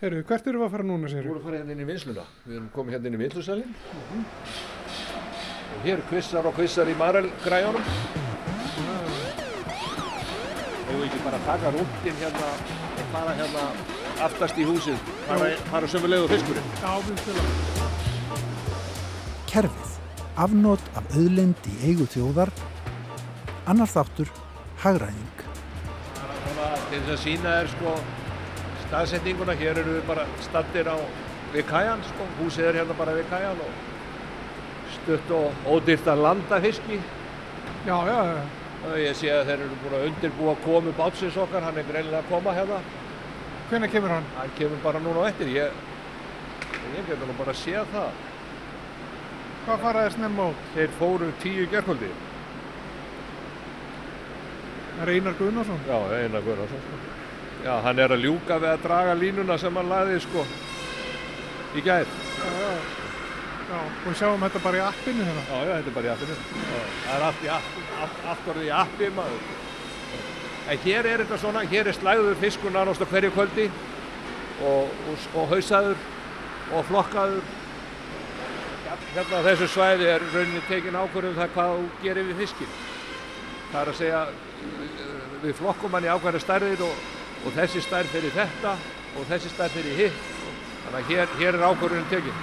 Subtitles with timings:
[0.00, 1.28] Herru, hvert eru við að fara núna, Við séru?
[1.28, 2.22] vorum að fara hérna inn í vinsluna.
[2.46, 3.74] Við erum komið hérna inn í vinslusalinn.
[5.74, 7.84] Og hér kvissar og kvissar í marelgræjunum.
[10.88, 13.64] Við hefum ekki bara að taka rúndin hérna og fara hérna
[14.24, 14.96] aftast í húsið.
[15.28, 16.72] Fara, fara sömulegu fiskurinn.
[16.80, 17.46] Já, við spilum.
[19.50, 19.92] Kerfið,
[20.46, 22.50] afnót af auðlind í eigu þjóðar,
[23.68, 24.32] annar þáttur,
[24.80, 25.44] hagræðing.
[26.90, 27.94] Til þess að sína er sko
[28.90, 29.56] staðsetninguna.
[29.60, 30.96] Hér eru við bara stattir á
[31.54, 32.28] við kajan sko.
[32.40, 33.88] Húsið er hérna bara við kajan og
[34.96, 36.98] stutt og ódýrt að landa fiski.
[37.86, 38.40] Já, já, já.
[38.80, 42.22] Og Ég sé að þeir eru búin að undirbúa komu bátsins okkar, hann er greinilega
[42.22, 42.80] að koma hérna.
[43.70, 44.26] Hvenær kemur hann?
[44.38, 45.76] Hann kemur bara núna á eftir, ég,
[46.96, 48.24] ég getur nú bara að sé það.
[49.66, 50.66] Hvað fara þess nefn út?
[50.74, 52.10] Þeir fóru tíu gerkvöldi.
[55.04, 55.80] Reynar Gunnarsson.
[55.88, 57.09] Já, Einar Gunnarsson.
[57.64, 60.44] Já, hann er að ljúka við að draga línuna sem hann lagði sko
[61.76, 62.08] í gær.
[62.40, 62.72] Já, já.
[63.70, 65.42] Já, og sjáum þetta bara í appinu hérna.
[65.46, 66.36] Já, já, þetta er bara í appinu.
[66.40, 67.68] Já, Það er allt, í app,
[68.02, 69.44] allt, allt orðið í appi maður.
[70.70, 73.68] En hér er þetta svona, hér er slæður fiskur nánast á hverju kvöldi
[74.66, 76.02] og, og, og hausaður
[76.74, 77.54] og flokkaður.
[79.10, 82.74] Hérna á þessu svæði er rauninni tekin ákvörðum það hvað þú gerir við fiskinn.
[83.70, 84.20] Það er að segja,
[85.42, 87.08] við flokkum hann í ákveðna stærðir og,
[87.44, 88.74] og þessi stærð fyrir þetta
[89.16, 90.24] og þessi stærð fyrir hitt.
[90.84, 92.42] Þannig að hér, hér er ákvörðunin tekin.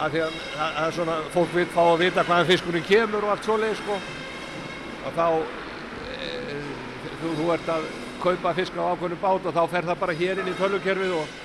[0.00, 3.34] Af því að það er svona, fólk vil fá að vita hvaðan fiskurinn kemur og
[3.34, 3.98] allt svoleið sko.
[5.00, 5.26] Og þá,
[6.14, 6.30] e,
[7.20, 10.40] þú, þú ert að kaupa fisk á ákveðnum bát og þá fer það bara hér
[10.40, 11.36] inn í tölvukerfið og,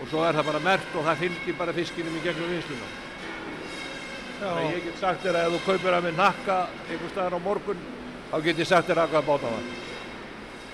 [0.00, 2.90] og svo er það bara mert og það fylgir bara fiskinum í gegnum vinsluna.
[4.40, 7.36] Þannig að ég get sagt þér að ef þú kaupir að með nakka einhver staðar
[7.36, 7.86] á morgun,
[8.30, 9.89] þá get ég sagt þér að hvaða bát á það.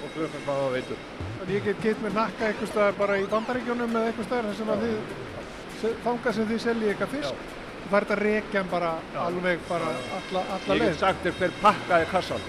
[0.06, 0.98] Og klukkan hvað það veitur.
[1.36, 4.58] Þannig ég get gett mér nakka eitthvað staðar bara í bandaríkjónum eða eitthvað staðar þar
[4.60, 7.44] sem að þið, þangað sem þið seljið eitthvað fisk.
[7.86, 9.18] Það fær þetta rekjan bara Já.
[9.26, 10.88] alveg bara alla, alla Ég leið.
[10.92, 12.48] get sagt þér hver pakkaði kassan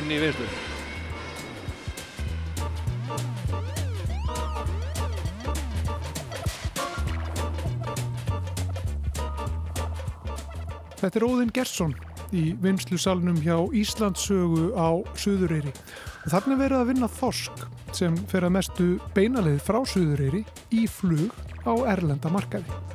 [0.00, 0.62] inn í vinslunni.
[11.00, 11.94] Þetta er Óðinn Gersson
[12.34, 14.88] í vinslusalnum hjá Íslandssögu á
[15.20, 15.72] Suðureyri.
[16.24, 20.40] Er verið að vinna þorsk sem fer að mestu beinaleið frá Suðureyri
[20.72, 21.28] í flug
[21.68, 22.93] á erlenda markaði.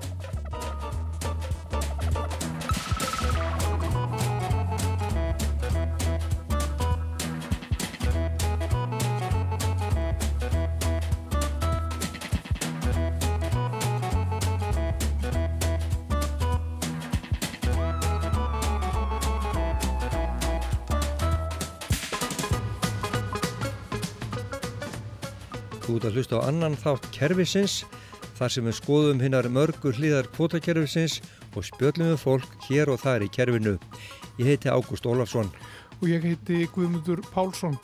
[26.10, 27.84] Að hlusta á annan þátt kerfisins
[28.40, 31.20] þar sem við skoðum hinnar mörgu hliðar kvotakerfisins
[31.54, 33.76] og spjöllum við fólk hér og þar í kerfinu.
[34.40, 35.52] Ég heiti Ágúst Ólafsson.
[36.00, 37.76] og ég heiti Guðmundur Pálsson.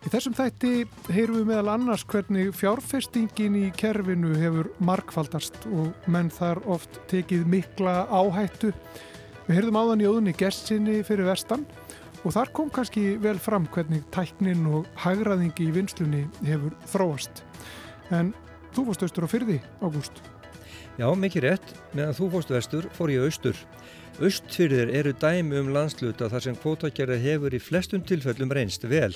[0.00, 6.30] Í þessum þætti heyrum við meðal annars hvernig fjárfestingin í kerfinu hefur markfaldast og menn
[6.32, 8.72] þar oft tekið mikla áhættu.
[9.46, 11.68] Við heyrðum áðan í óðunni gestinni fyrir vestan
[12.24, 17.42] og þar kom kannski vel fram hvernig tæknin og hagraðingi í vinslunni hefur þróast.
[18.12, 18.34] En
[18.74, 20.20] þú fórst austur á fyrði, Ágúst.
[21.00, 23.56] Já, mikið rétt, meðan þú fórst vestur fór ég austur.
[24.20, 29.14] Austfyrðir eru dæmi um landsluta þar sem kvótakerða hefur í flestum tilfellum reynst vel.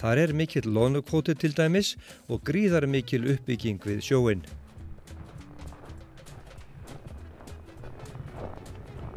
[0.00, 1.94] Þar er mikill lónukvóti til dæmis
[2.26, 4.42] og gríðar mikil uppbygging við sjóin.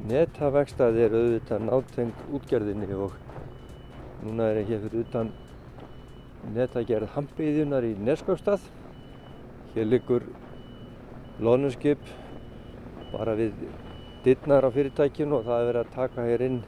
[0.07, 3.15] Netavegstað er auðvitað náteng útgerðinni og
[4.23, 5.31] núna er ég hér fyrir utan
[6.55, 8.61] netagerð Hampiðjunar í Neskjöfstað.
[9.73, 10.29] Hér liggur
[11.43, 11.99] lónuskip
[13.11, 13.57] bara við
[14.23, 16.61] dittnar á fyrirtækinu og það er verið að taka hér inn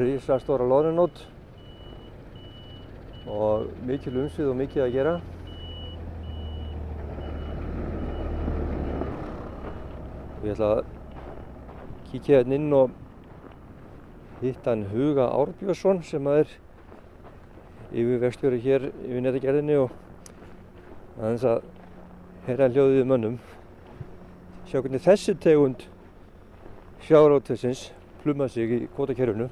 [0.00, 1.22] risastóra lónunót
[3.30, 5.14] og mikil umsvið og mikið að gera.
[10.42, 11.01] Ég ætla að
[12.12, 12.90] kíkja hérna inn og
[14.42, 16.52] hitta hann Huga Árbjörnsson sem að er
[17.92, 19.94] yfirvegstjóri hér yfir netagerðinni og
[21.18, 21.64] aðeins að
[22.46, 23.40] herra hljóðið mönnum.
[24.68, 25.84] Sjá hvernig þessi tegund
[27.06, 27.90] sjárótessins
[28.22, 29.48] pluma sig í kvotakerfinu.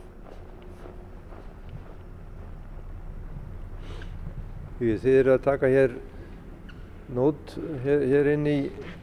[4.80, 5.96] Þið eru að taka hér
[7.12, 8.58] nót hér, hér inn, í,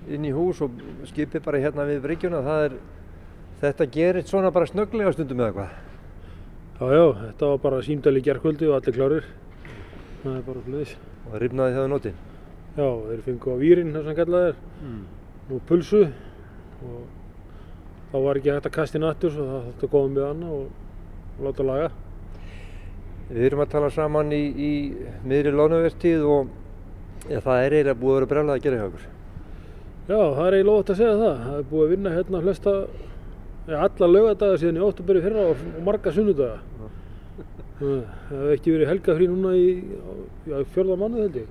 [0.09, 0.73] inn í hús og
[1.09, 2.41] skipið bara hérna við bryggjuna.
[2.45, 2.77] Það er,
[3.61, 5.75] þetta gerist svona bara snögglega stundum eða hvað?
[6.77, 9.27] Já, já, þetta var bara símdali gerkvöldi og allir klárir.
[10.23, 10.95] það er bara sliðis.
[11.25, 12.17] og það rifnaði það nótin.
[12.77, 15.03] Já, þeir fengu á výrin þar sem kallað er Mm.
[15.51, 16.01] og pulsu
[16.85, 16.99] og
[18.11, 20.51] þá var ekki hægt að kasta inn aftur svo það þurfti að koma með hana
[20.51, 20.67] og,
[21.41, 21.89] láta laga.
[23.31, 24.71] Við erum að tala saman í, í
[25.27, 26.47] miðri lánavertíð og
[27.29, 29.07] ja, það er eiginlega búið að vera brjálað að gera hjá okkur.
[30.07, 31.41] Já, það er eiginlega ótt að segja það.
[31.47, 32.73] Það er búið að vinna hérna flesta,
[33.75, 36.61] alla laugadaga síðan í óttuberi fyrra og, og marga sunnudaga.
[37.77, 37.97] Það
[38.29, 39.67] hefur ekki verið helgafrí núna í
[40.47, 41.49] já, fjörða mánuð held ég.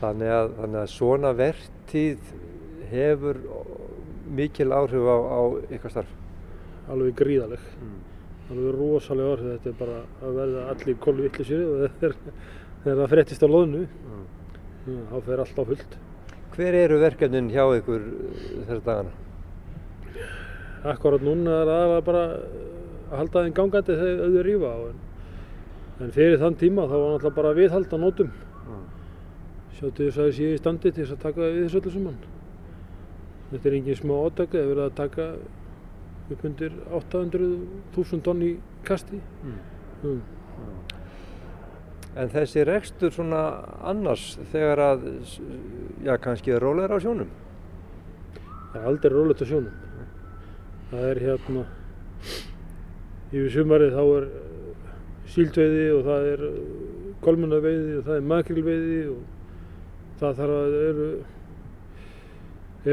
[0.00, 2.32] Þannig að, þannig að svona vertíð
[2.90, 3.40] hefur
[4.40, 5.40] mikil áhrif á, á
[5.76, 6.12] ykkar starf.
[6.90, 7.64] Alveg gríðaleg.
[8.50, 9.48] Alveg rosalega orð.
[9.54, 12.18] Þetta er bara að verða allir kolvillisir og þegar,
[12.84, 15.02] það fréttist á loðnu, mm.
[15.14, 15.98] þá fer allt á fullt.
[16.50, 18.06] Hver eru verkefnin hjá ykkur
[18.58, 19.29] þessar dagana?
[20.80, 22.24] Akkurat núna er aðalega bara
[23.10, 24.78] að halda þeim gangandi þegar auðvitað rýfa á.
[24.88, 25.00] En,
[26.00, 28.30] en fyrir þann tíma þá var náttúrulega bara viðhald á nótum.
[29.76, 32.18] Sjáttu þess að það sé í standi til þess að taka við þessu öllu saman.
[33.50, 35.28] Þetta er engin smá átaka, það er verið að taka
[36.30, 38.50] upp undir 800.000 tonn í
[38.86, 39.20] kasti.
[40.04, 40.20] Mm.
[42.20, 43.42] En þessi rekstur svona
[43.92, 45.06] annars þegar að,
[46.06, 47.30] já kannski er rólegur á sjónum?
[48.72, 49.89] Það er aldrei rólegt á sjónum.
[50.90, 51.60] Það er hérna,
[53.30, 54.24] yfir sumarið þá er
[55.30, 56.40] síldveiði og það er
[57.22, 59.20] kolmunaveiði og það er makrilveiði og
[60.18, 61.06] það þarf að eru,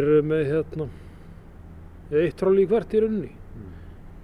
[0.02, 0.88] eru með hérna
[2.22, 3.34] eitt troll í hvert í rauninni.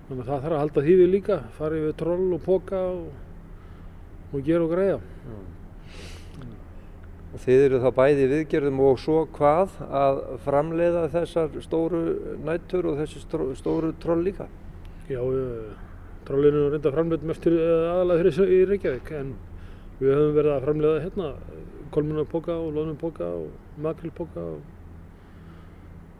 [0.07, 3.09] Þannig að það þarf að halda því við líka, fara yfir troll og póka og,
[4.31, 5.01] og gera og greiða.
[7.33, 12.01] Og þið eru þá bæði viðgerðum og svo hvað að framleiða þessar stóru
[12.45, 13.24] nættur og þessi
[13.57, 14.45] stóru troll líka?
[15.09, 15.74] Já, uh,
[16.27, 19.33] trollinu er reynda framleitt mest fyrir, aðalega fyrir í Reykjavík en
[19.97, 21.31] við höfum verið að framleiða hérna
[21.94, 24.62] kolmunarpoka og loðnumpoka og makrilpoka og,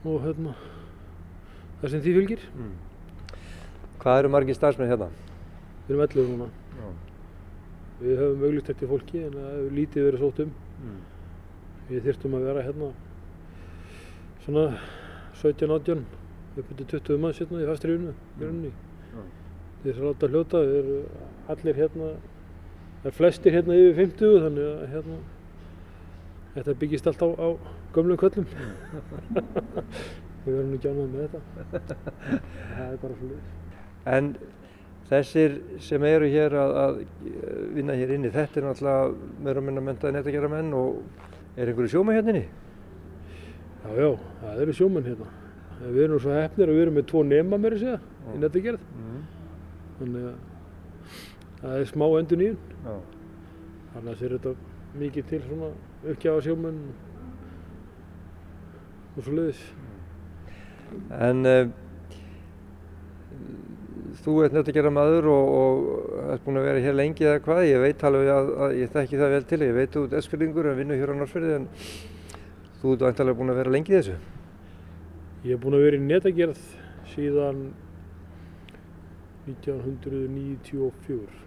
[0.10, 0.58] og hérna
[1.84, 2.44] það sem því fylgir.
[4.02, 5.14] Hvað eru margir starfsmenn hérna?
[5.88, 6.52] Við erum 11 núna.
[8.02, 10.54] Við höfum auglýst eftir fólki en það hefur lítið verið sótt um.
[11.90, 12.90] Við þyrftum að vera hérna
[14.44, 14.66] svona
[15.42, 16.04] 17-18
[16.60, 18.14] upp til 20 manns hérna í fastri vinnu.
[18.14, 18.72] í rauninni.
[19.84, 21.06] Þið þess að láta hljóta, erum
[21.54, 22.10] allir hérna,
[23.04, 25.18] er flestir hérna yfir 50 þannig að hérna
[26.54, 27.48] þetta byggist allt á, á
[27.96, 28.48] gömlum köllum.
[30.46, 31.38] við verðum ekki ánægð með
[31.74, 31.98] þetta.
[32.76, 33.52] það er bara svolítið.
[34.14, 34.34] En
[35.10, 37.00] þessir sem eru hér að, að
[37.76, 41.02] vinna hér inni, þetta er náttúrulega meira minna mentaði nettagjara menn og
[41.58, 42.46] er einhverju sjóma hérna inni?
[43.84, 44.10] Já, já,
[44.42, 45.30] það eru sjómenn hérna.
[45.84, 47.98] Við erum svo hefnir að við erum með tvo nema mér að segja
[48.32, 48.86] í nettagerð.
[50.00, 50.38] Þannig að
[51.60, 52.62] það er smá endur nýjun.
[52.86, 52.94] Já.
[54.00, 54.54] Annars er þetta
[55.02, 55.72] mikið til svona
[56.14, 56.80] uppgjafa sjómenn
[59.14, 59.64] og svo leiðis.
[61.20, 61.62] En uh,
[64.22, 67.82] þú ert nettagjara maður og, og ert búin að vera hér lengi eða hvað, ég
[67.84, 70.78] veit alveg að, að ég þekki það vel til, ég veit þú ert eskurlingur en
[70.80, 71.68] vinnur hér á Norsfjörði en
[72.82, 74.18] þú ert vantarlega búin að vera lengi þessu.
[75.44, 76.62] Ég er búinn að vera í netagerð
[77.14, 77.66] síðan
[79.48, 81.42] 1994.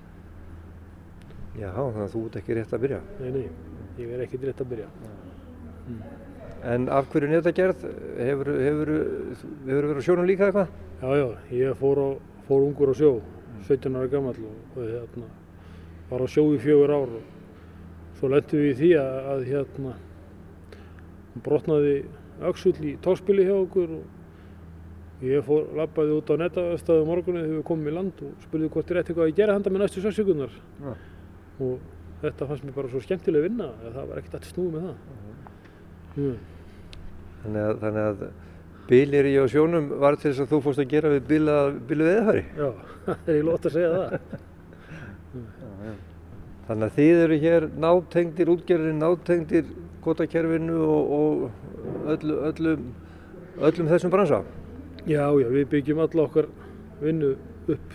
[1.56, 3.00] Já, þannig að þú ert ekki rétt að byrja.
[3.22, 3.44] Nei, nei,
[4.02, 4.88] ég er ekkert rétt að byrja.
[6.66, 7.84] En af hverju nettagerð,
[8.20, 8.90] hefur, hefur
[9.70, 10.74] verið á sjónum líka eitthvað?
[11.00, 12.08] Já, já, ég fór, á,
[12.46, 13.12] fór ungur á sjó,
[13.66, 15.30] 17 ára gammal og, og hérna,
[16.10, 19.96] var á sjó í fjögur ár og svo lentum við í því að, að hérna,
[21.44, 21.96] brotnaði
[22.46, 27.68] öxull í tókspili hjá okkur og ég fór, lappaði út á netastöðu morgunni þegar við
[27.70, 30.90] komum í land og spurði hvort er eitthvað að gera handa með næstu sessjökunar Já.
[31.64, 31.78] og
[32.22, 34.98] þetta fannst mér bara svo skemmtileg vinna að það var ekkert að snúa með það.
[36.16, 36.36] Mm.
[37.42, 38.26] Þannig að, þannig að
[38.88, 41.56] bilir í á sjónum var til þess að þú fórst að gera við bila,
[41.88, 42.44] bilu veðafæri.
[42.56, 42.68] Já,
[43.06, 44.44] það er ég lótt að segja það.
[46.66, 49.68] Þannig að þið eru hér nátengdir útgerðin, nátengdir
[50.02, 52.88] kvotakerfinu og, og öllu, öllum,
[53.68, 54.40] öllum þessum bransa.
[55.06, 56.50] Já, já, við byggjum alla okkar
[57.02, 57.36] vinnu
[57.70, 57.94] upp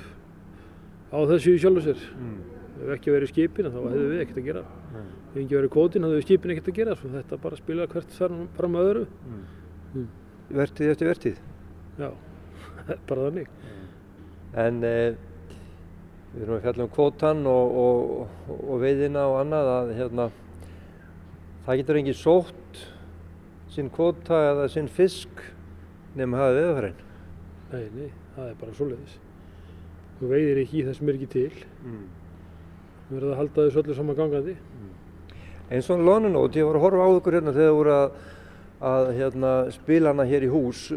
[1.12, 2.06] á þessu í sjálfu sér.
[2.82, 4.64] Ef ekki verið skipin þá hefðu við ekkert að gera.
[5.32, 6.96] Ef ekki verið kvótin þá hefðu skipin ekkert að gera.
[7.00, 9.06] Svo þetta bara spila hvert fram fram að öðru.
[10.52, 11.42] Vertíð eftir vertíð.
[12.00, 12.10] Já,
[13.10, 13.50] bara þannig.
[14.62, 15.16] En eh,
[16.34, 20.30] við erum að fjalla um kvotan og, og, og veiðina og annað að hérna,
[21.68, 22.86] það getur engin sótt
[23.72, 25.44] sinn kvota eða sinn fisk
[26.20, 27.04] nema hafa veðafærin.
[27.72, 29.20] Nei, nei, það er bara svoleiðis.
[30.20, 31.46] Þú veiðir ekki í það sem er ekki til
[33.12, 34.56] verða að halda þessu öllu saman gangandi.
[35.72, 38.16] eins og Lonenót, ég var að horfa á ykkur hérna þegar þú voru að,
[38.82, 40.88] að hérna, spila hana hér í hús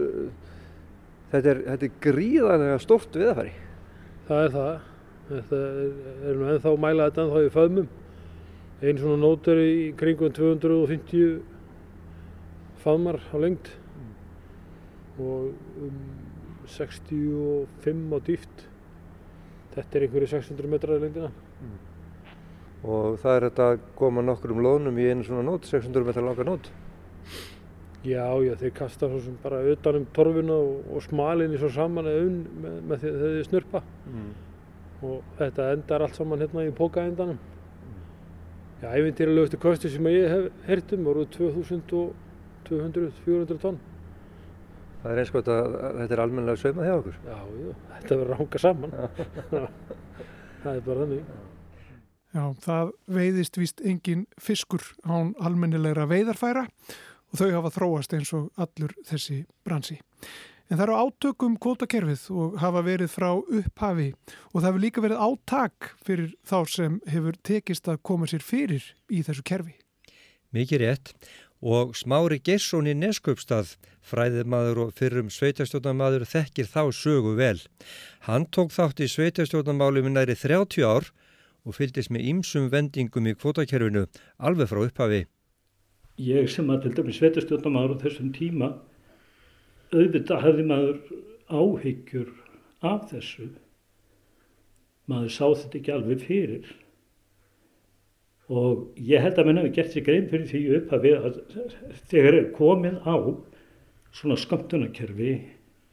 [1.33, 3.53] þetta er, þetta er gríðanlega stórt viðafæri
[4.25, 4.85] Það er það.
[5.29, 5.89] Þetta er,
[6.29, 7.89] er nú ennþá mæla þetta ennþá í föðmum.
[8.85, 11.35] Einn svona nót er í kringum 250
[12.85, 13.69] faðmar á lengd
[15.21, 15.53] og
[15.85, 15.99] um
[16.73, 18.65] 65 á dýft.
[19.75, 21.33] Þetta er einhverju 600 metrar í lengdina.
[22.85, 26.45] og það er þetta að koma nokkrum lónum í einu svona nót, 600 metrar langa
[26.45, 26.67] nót
[28.05, 32.05] Já, já, þeir kasta svo sem bara utan um torfuna og, og smalinni svo saman
[32.11, 33.81] eða unn með, með því þegar þið snurpa
[35.05, 37.39] og þetta endar allt saman hérna í pókaendanum.
[38.83, 43.79] Já, æfintýralegustu kosti sem ég hef heyrt um voru 2200-400 tonn.
[45.03, 45.39] það er eins að
[46.01, 48.91] þetta er almennilega saumað hjá okkur Já, já, þetta verður að hanga saman.
[50.65, 51.23] það er bara þannig.
[52.35, 56.65] Já, það veiðist víst engin fiskur án almennilegra veiðarfæra
[57.35, 59.99] og þau hafa þróast eins og allur þessi bransi.
[60.71, 65.25] En það eru átökum kvótakerfið og hafa verið frá upphafi og það hefur líka verið
[65.27, 69.75] átak fyrir þá sem hefur tekist að koma sér fyrir í þessu kerfi.
[70.55, 71.13] Mikið rétt
[71.65, 73.75] og Smári Gersson í Neskjöpstað,
[74.05, 77.59] fræðimaður og fyrrum sveitastjórnamaður þekkir þá sögu vel.
[78.29, 81.11] Hann tók þátt í sveitastjórnamálum í næri 30 ár
[81.65, 84.07] og fylgist með ýmsum vendingum í kvotakerfinu
[84.39, 85.25] alveg frá upphafi.
[86.21, 88.69] Ég sem að til dæmis sveitastjórnamaður á þessum tíma
[89.95, 91.01] auðvitað hefði maður
[91.51, 92.31] áhyggjur
[92.87, 93.49] af þessu.
[95.11, 96.71] Maður sá þetta ekki alveg fyrir.
[98.47, 101.43] Og ég held að menn hefði gert sér grein fyrir því upphafi að
[102.13, 103.17] þegar er komið á
[104.15, 105.35] svona skamtunarkerfi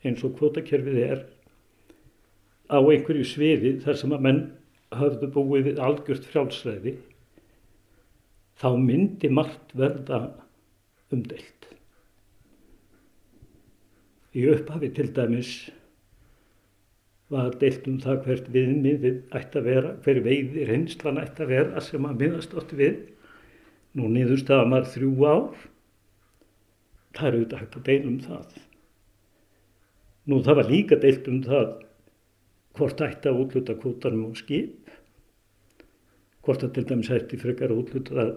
[0.05, 1.23] eins og kvotakerfið er
[2.69, 4.41] á einhverju sviði þar sem að menn
[4.93, 6.99] hafðu búið við algjört frjálsræði
[8.61, 10.21] þá myndi margt verða
[11.11, 11.69] umdeilt.
[14.37, 15.51] Í upphafi til dæmis
[17.31, 21.83] var deilt um það hvert viðmiðið ætti að vera, hver veiði reynslan ætti að vera
[21.83, 22.97] sem að miðast átti við.
[23.97, 25.63] Nú niðurstaðan var þrjú ár.
[27.15, 28.59] Það er auðvitað hægt að deila um það.
[30.31, 31.67] Nú það var líka deilt um það
[32.77, 34.91] hvort ætti að útluta kvotanum og skip.
[36.45, 38.27] Hvort að til dæmis ætti frekar að útluta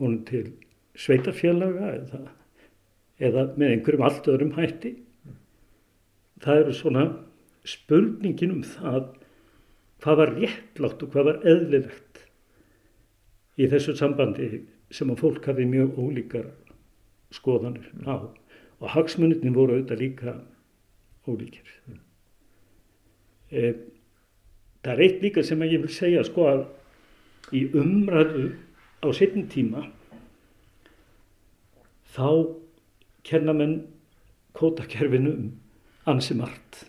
[0.00, 0.50] honum til
[0.98, 2.20] sveitarfélaga eða,
[3.20, 4.94] eða með einhverjum allt öðrum hætti.
[6.40, 7.06] Það eru svona
[7.68, 9.02] spurningin um það
[10.00, 12.22] hvað var réttlátt og hvað var eðlilegt
[13.60, 14.48] í þessu sambandi
[14.90, 16.48] sem að fólk hafi mjög ólíkar
[17.34, 18.16] skoðanir á
[18.80, 20.34] og hagsmunnitin voru auðvitað líka
[21.28, 21.68] ólíkir.
[23.52, 23.74] E,
[24.80, 26.62] það er eitt líka sem ég vil segja sko að
[27.56, 28.48] í umræðu
[29.00, 29.86] á setjum tíma
[32.14, 32.28] þá
[33.24, 33.76] kenna menn
[34.56, 35.50] kótakerfinu um
[36.10, 36.84] ansi margt.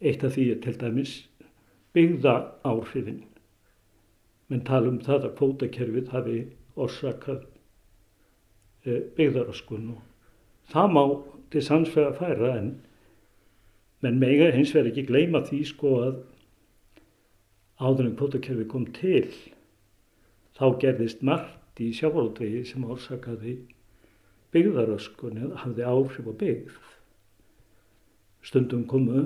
[0.00, 1.12] Eitt af því er til dæmis
[1.94, 3.24] byggða áhrifin.
[4.48, 6.38] Menn tala um það að kvótakerfið hafi
[6.80, 7.44] orsakað
[8.84, 10.00] byggðaraskun og
[10.72, 11.04] það má
[11.52, 12.70] til sannsfæða færa en
[14.00, 16.20] menn mega hins vegar ekki gleyma því sko að
[17.80, 19.28] áður en kvótakerfið kom til
[20.60, 23.54] þá gerðist margt í sjávarútvegi sem orsakaði
[24.52, 26.80] byggðaraskun eða hafði áhrif á byggð.
[28.44, 29.22] Stundum komu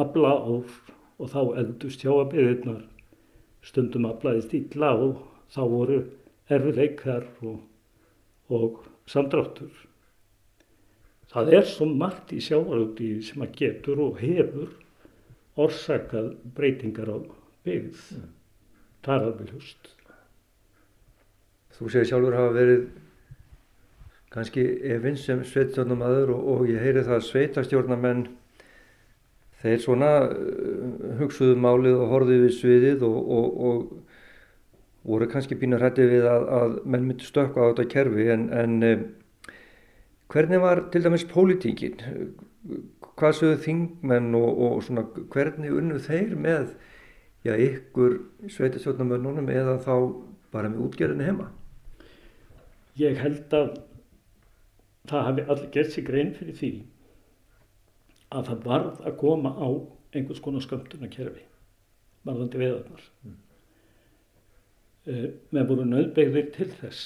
[0.00, 0.78] afla áf
[1.18, 2.86] og þá eldust sjáabyrðirnar.
[3.68, 5.20] Stundum aflaðist illa og
[5.52, 5.98] þá voru
[6.48, 7.60] erfileikar og,
[8.48, 8.80] og
[9.10, 9.74] samdráttur.
[11.28, 14.72] Það er svo margt í sjávarúti sem að getur og hefur
[15.60, 17.18] orsakað breytingar á
[17.66, 18.02] byggð.
[18.16, 18.34] Mm.
[19.04, 19.97] Það er alveg hlust.
[21.78, 22.88] Þú segir sjálfur hafa verið
[24.34, 28.24] kannski efins sem sveitstjórnamaður og, og ég heyri það að sveitastjórnamenn
[29.62, 30.88] þeir svona uh,
[31.20, 36.48] hugsuðu málið og horfið við sviðið og, og, og voru kannski býna hrættið við að,
[36.58, 39.06] að menn myndi stökka á þetta kerfi en, en um,
[40.34, 42.02] hvernig var til dæmis pólitíkin?
[43.18, 46.74] Hvað sögðu þingmenn og svona hvernig unnu þeir með
[47.46, 48.18] já, ykkur
[48.50, 49.94] sveitastjórnamönnunum eða þá
[50.52, 51.48] bara með útgerðinu heima?
[52.98, 53.76] Ég held að
[55.08, 56.72] það hafi allir gert sig grein fyrir því
[58.34, 59.68] að það varð að koma á
[60.16, 61.44] einhvers konar skömmtunarkerfi
[62.28, 63.06] varðandi veðarnar.
[63.24, 63.38] Mm.
[65.08, 67.02] Uh, með voru nöðbegðir til þess.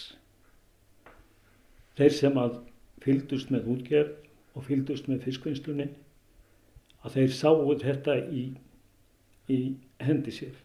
[1.99, 2.59] Þeir sem að
[3.05, 5.89] fylgdust með útgerð og fylgdust með fiskvinnslunni
[7.03, 8.45] að þeir sáu þetta í,
[9.51, 9.59] í
[10.03, 10.57] hendi sér.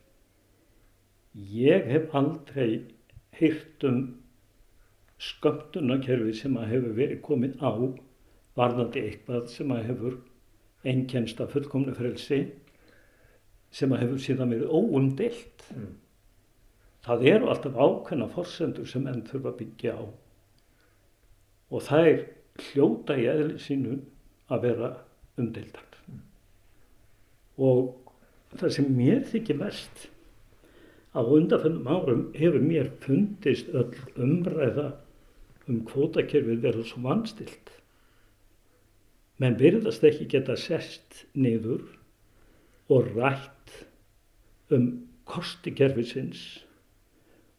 [1.38, 2.80] Ég hef aldrei
[3.38, 4.02] heyrt um
[5.18, 7.72] skömmtunarkerfi sem að hefur verið komið á
[8.58, 10.18] varðandi eitthvað sem að hefur
[10.88, 12.42] einkennst af fullkomnu frelsi
[13.74, 15.66] sem að hefur síðan verið óumdelt.
[15.74, 15.96] Mm.
[17.08, 20.04] Það eru alltaf ákveðna forsendur sem enn þurfa að byggja á
[21.68, 22.22] og það er
[22.70, 23.98] hljóta í eðli sínu
[24.54, 24.92] að vera
[25.38, 25.98] umdeildar.
[26.08, 26.22] Mm.
[27.58, 28.14] Og
[28.56, 30.08] það sem mér þykir verst
[31.18, 34.92] á undanfennum árum hefur mér fundist öll umræða
[35.68, 37.72] um kvótakerfið verður svo vanstilt.
[39.38, 41.84] Menn byrðast ekki geta sest niður
[42.94, 43.76] og rætt
[44.74, 44.88] um
[45.28, 46.42] kostikerfisins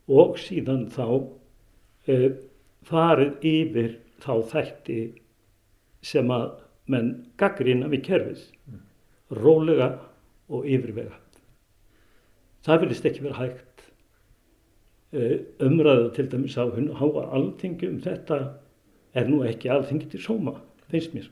[0.08, 1.06] og síðan þá
[2.08, 2.16] e,
[2.88, 4.98] farið yfir þá þætti
[6.08, 6.48] sem að
[6.88, 7.10] menn
[7.40, 8.44] gaggrina við kerfið,
[9.36, 9.90] rólega
[10.48, 11.18] og yfirvega.
[12.64, 13.67] Það vilist ekki vera hægt.
[15.12, 18.38] Eh, umræða til dæmis á alþingi um þetta
[19.14, 20.52] er nú ekki alþingi til sóma,
[20.92, 21.30] finnst mér.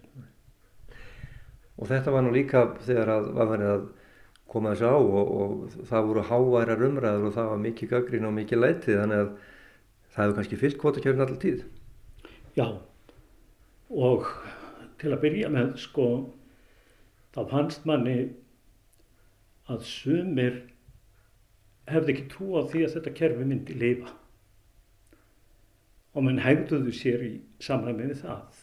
[1.76, 3.83] Og þetta var nú líka þegar að var verið að
[4.49, 8.33] koma þessu á og, og það voru háværar umræður og það var mikið gaggrín og
[8.38, 9.30] mikið lætið þannig að
[10.09, 11.64] það hefur kannski fyllt kvotakjörn alltaf tíð.
[12.56, 12.68] Já
[13.92, 14.30] og
[15.00, 16.06] til að byrja með sko
[17.37, 18.16] þá fannst manni
[19.68, 20.62] að sumir
[21.90, 24.12] hefði ekki trú á því að þetta kerfi myndi lifa.
[26.16, 28.62] Og mann hegduðu sér í samræmi við það.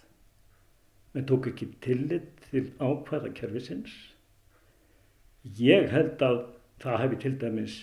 [1.14, 3.94] Menn tók ekki tillit til ákvæða kerfisins.
[5.60, 6.40] Ég held að
[6.82, 7.80] það hefði til dæmis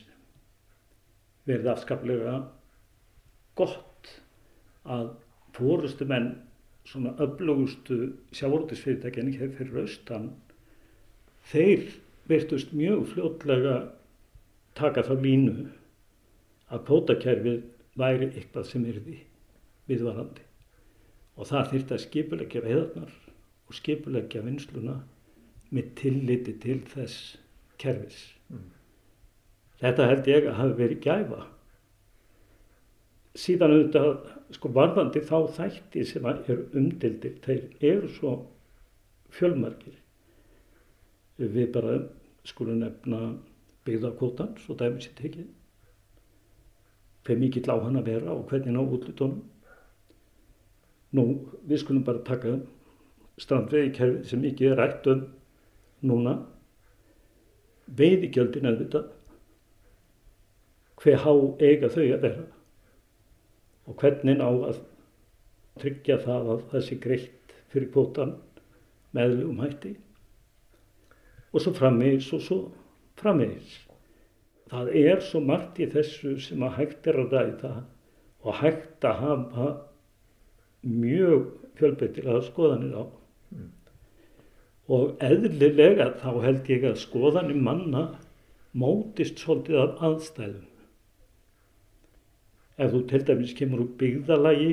[1.48, 2.36] verið afskaplega
[3.58, 4.10] gott
[4.84, 5.12] að
[5.56, 6.30] fórustu menn
[6.88, 7.98] svona öflugustu
[8.36, 10.30] sjávortisfyrirtækjan hér fyrir austan
[11.52, 11.86] þeir
[12.30, 13.76] virtust mjög fljótlega
[14.78, 15.56] taka þá línu
[16.70, 17.62] að kvótakerfið
[17.98, 19.18] væri eitthvað sem yrði
[19.90, 20.46] viðvarandi
[21.36, 23.14] og það þýrt að skipulegja veðarnar
[23.70, 24.98] og skipulegja vinsluna
[25.70, 27.38] með tilliti til þess
[27.80, 28.20] kerfis.
[28.50, 28.68] Mm.
[29.80, 31.40] Þetta held ég að hafi verið gæfa.
[33.40, 34.08] Síðan auðvitað,
[34.56, 38.32] sko varðandi þá þætti sem eru umdildir, þeir eru svo
[39.32, 39.94] fjölmarkir.
[41.40, 42.00] Við bara
[42.44, 43.22] skulum nefna
[43.86, 45.48] byggðarkvotan, svo dæmis ég tekið.
[47.24, 49.42] Hver mikill á hann að vera og hvernig ná útlutunum.
[51.16, 51.24] Nú,
[51.66, 52.58] við skulum bara taka
[53.40, 55.24] strandveiðikerfið sem ekki er rætt um
[56.06, 56.36] núna.
[57.98, 59.02] Veiðigjöldin þetta.
[61.00, 61.32] Hver há
[61.64, 62.46] eiga þau að vera?
[63.88, 64.82] Og hvernig ná að
[65.80, 68.36] tryggja það að það sé greitt fyrir kvotan
[69.16, 69.96] meðlum hætti.
[71.50, 72.58] Og svo framvegis og svo
[73.20, 73.78] framvegis.
[74.70, 77.72] Það er svo margt í þessu sem að hægt er að ræða
[78.40, 79.68] og hægt að hafa
[80.86, 83.04] mjög fjölbreytilega skoðanir á.
[83.54, 83.70] Mm.
[84.90, 88.04] Og eðlilega þá held ég að skoðanir manna
[88.72, 90.66] mótist svolítið af aðstæðum.
[92.80, 94.70] Ef þú til dæmis kemur úr byggðalagi,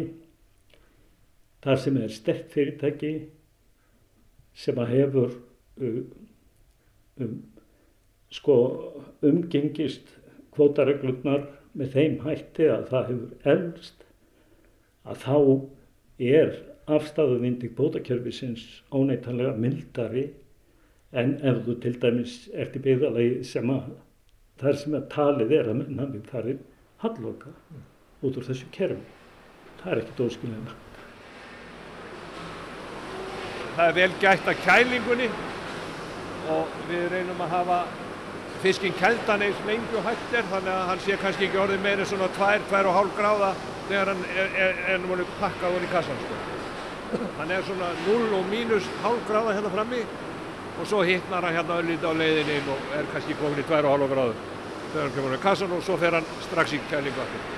[1.66, 3.14] þar sem er stert fyrirtæki
[4.58, 5.98] sem að hefur uh,
[7.20, 7.34] um,
[8.34, 8.56] sko
[9.26, 10.16] umgengist
[10.56, 11.46] kvotareglurnar
[11.78, 14.08] með þeim hætti að það hefur elst
[15.08, 15.38] að þá
[16.28, 16.56] er
[16.98, 18.64] afstæðuvindig bótakjörfisins
[18.96, 20.26] óneitanlega mildari
[21.12, 23.92] en ef þú til dæmis ert í byggðalagi sem að
[24.62, 26.66] þar sem að talið er að menn hafi farið
[27.04, 27.54] halloka
[28.26, 29.04] út úr þessu kerfi.
[29.78, 30.76] Það er ekkit óskilega.
[33.78, 35.30] Það er vel gætt að kælingunni
[36.50, 37.80] og við reynum að hafa
[38.64, 42.06] fiskinn kældan eins lengi og hægt er þannig að hann sé kannski ekki orðið meira
[42.06, 43.52] svona 2-2,5 gráða
[43.90, 46.40] þegar hann er, er, er náttúrulega pakkað í kassan sko.
[47.38, 50.02] Hann er svona 0 og mínus hálf gráða hérna frammi
[50.78, 54.36] og svo hittnar hann hérna öllítið á leiðinni og er kannski komin í 2,5 gráðu
[54.92, 57.56] þegar hann kemur í kassan og svo fer hann strax í kælingu aftur.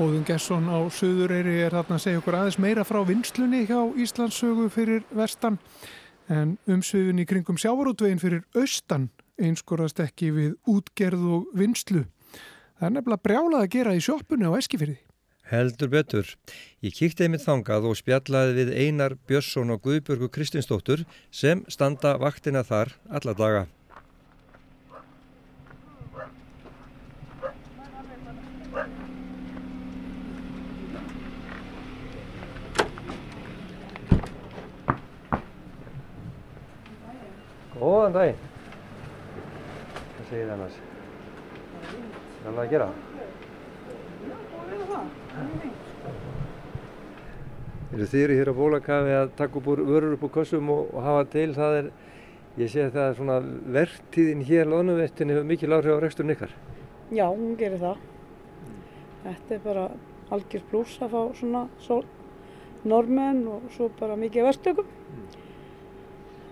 [0.00, 4.70] Óðun Gesson á Suðureyri er þarna að segja okkur aðeins meira frá vinslunni hjá Íslandssögu
[4.72, 5.58] fyrir vestan
[6.30, 9.10] en umsviðun í kringum sjávarútvegin fyrir austan
[9.40, 12.06] einskorast ekki við útgerð og vinslu.
[12.80, 15.00] Það er nefnilega brjálað að gera í sjóppunni á Eskifyrði.
[15.50, 16.28] Heldur betur.
[16.78, 21.02] Ég kíkti einmitt þangað og spjallaði við Einar Björnsson og Guðbjörgu Kristinsdóttur
[21.34, 23.66] sem standa vaktina þar alla daga.
[37.80, 38.49] Góðan dag
[40.30, 40.76] segir annars?
[42.40, 42.88] Það er alveg að gera.
[47.90, 50.92] Eru þið eru hér á bólakafi að taka upp úr vörur upp úr kossum og,
[50.94, 51.88] og hafa til það er,
[52.60, 53.38] ég sé að það er svona
[53.78, 56.54] vertíðin hér, loðnuvettin hefur mikil áhrif á reksturinn ykkar.
[57.10, 58.06] Já, hún gerir það.
[59.24, 59.84] Þetta er bara
[60.30, 62.04] algjör blús að fá svona sól,
[62.86, 64.98] normenn og svo bara mikið verstökum.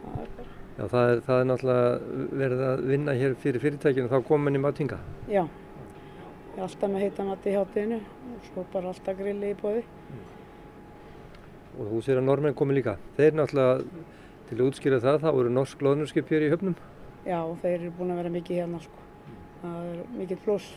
[0.02, 4.10] Það er bara, Já, það er, það er náttúrulega verið að vinna hér fyrir fyrirtækinu,
[4.12, 4.98] þá komum við mátt hinga.
[5.26, 9.56] já, ég er alltaf með heita mati í hátteginu og svo bara alltaf grilli í
[9.58, 9.82] bóði.
[11.78, 12.94] Og þú sér að normenn komi líka.
[13.18, 14.06] Þeir náttúrulega,
[14.48, 16.78] til að útskýra það, þá eru norsk loðnurskip hér í höfnum.
[17.26, 19.06] Já, þeir eru búin að vera mikið hérna sko.
[19.62, 20.72] Það er mikið pluss.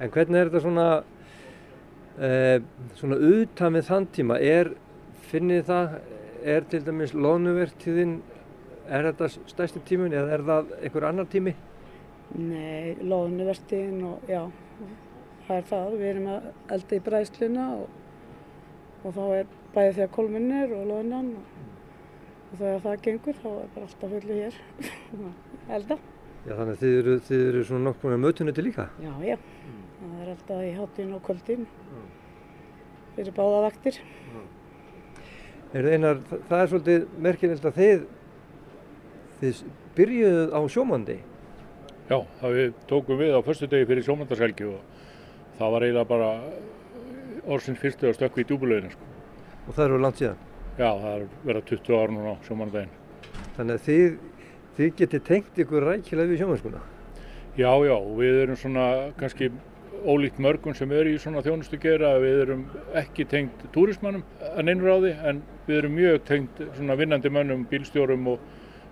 [0.00, 0.88] En hvernig er þetta svona,
[2.20, 2.60] eh,
[3.00, 4.40] svona utan við þann tíma?
[4.40, 4.74] Er,
[5.32, 6.00] finnið það,
[6.44, 8.16] er til dæmis loðnuvertíðin,
[8.88, 11.54] er þetta stærsti tímun eða er það einhver annar tími?
[12.38, 14.42] Nei, loðnuvertíðin og já,
[15.48, 15.98] það er það.
[16.00, 17.98] Við erum að elda í bræðsluna og,
[19.02, 21.60] og þá er bæði þegar kolminnir og loðunan og,
[22.48, 24.58] og þegar það gengur þá er bara alltaf fullu hér
[25.78, 25.98] elda.
[26.42, 28.88] Já, þannig þið eru, þið eru svona nokkuð með mötunuti líka.
[29.02, 29.36] Já, já,
[30.00, 31.68] það er eldað í hátinn og kvöldin
[33.12, 34.00] fyrir báða vaktir.
[34.32, 34.61] Er
[35.72, 38.02] einar, það, er svolítið merkilegt að þið,
[39.40, 39.62] þið
[39.96, 41.18] byrjuðuð á sjómandi.
[42.10, 44.80] Já, það við tókum við á förstu degi fyrir sjómandarshelgi og
[45.58, 46.30] það var eiginlega bara
[47.48, 48.92] orðsins fyrstu að stökku í djúbulauðinu.
[48.92, 49.08] Sko.
[49.66, 50.42] Og það eru langt síðan.
[50.76, 52.94] Já, það er verið 20 ára núna á sjómandaginn.
[53.56, 54.16] Þannig að þið,
[54.76, 56.82] þið getið tengt ykkur rækilega við sjómanskuna.
[57.52, 58.86] Já, já, við erum svona
[59.20, 59.50] kannski
[60.06, 62.14] ólíkt mörgum sem eru í svona þjónustu gera.
[62.22, 62.64] Við erum
[62.98, 68.30] ekki tengt túrismannum að á því en við erum mjög tengt svona vinnandi mönnum, bílstjórum
[68.34, 68.46] og,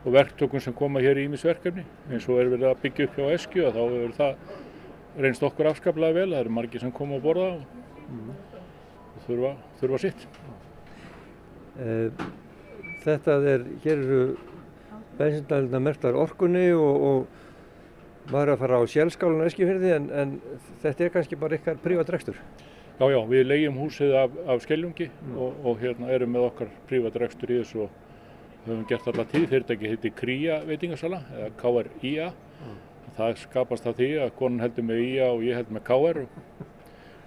[0.05, 1.85] og verktökum sem koma hér í ímisverkefni.
[2.11, 5.71] eins og er verið að byggja upp hjá Eskju og þá hefur það reynst okkur
[5.73, 6.31] afskaplega vel.
[6.31, 7.65] Það eru margir sem koma að borða og,
[9.17, 10.29] og þurfa, þurfa sitt.
[11.81, 12.31] Eh,
[13.01, 14.25] Þetta er, hér eru
[15.17, 17.50] bensindælina merktar orkunni og, og
[18.31, 20.35] maður er að fara á sjálfskálan eskifyrði en, en
[20.83, 22.39] þetta er kannski bara ykkar prívatrekstur.
[23.01, 27.53] Já, já, við leigjum húsið af, af skeljungi og, og hérna erum með okkar prívatrekstur
[27.55, 27.99] í þessu og
[28.67, 29.47] höfum gert alla tíð.
[29.51, 32.31] Fyrirtæki heiti Kría veitingasala eða KRIA.
[33.17, 36.41] Það skapast af því að konan heldur með IA og ég held með KR og,